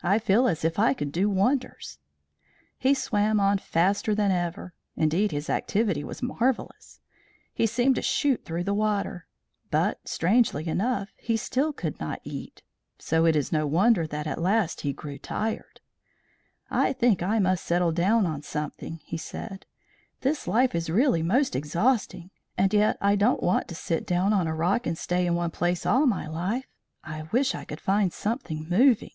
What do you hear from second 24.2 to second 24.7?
on a